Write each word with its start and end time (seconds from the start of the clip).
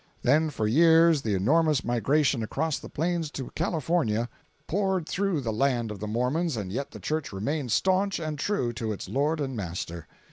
Then 0.23 0.49
for 0.49 0.65
years 0.65 1.21
the 1.21 1.35
enormous 1.35 1.83
migration 1.83 2.41
across 2.41 2.79
the 2.79 2.89
plains 2.89 3.29
to 3.33 3.51
California 3.53 4.29
poured 4.65 5.07
through 5.07 5.41
the 5.41 5.53
land 5.53 5.91
of 5.91 5.99
the 5.99 6.07
Mormons 6.07 6.57
and 6.57 6.71
yet 6.71 6.89
the 6.89 6.99
church 6.99 7.31
remained 7.31 7.71
staunch 7.71 8.17
and 8.17 8.39
true 8.39 8.73
to 8.73 8.91
its 8.91 9.07
lord 9.07 9.39
and 9.39 9.55
master. 9.55 10.07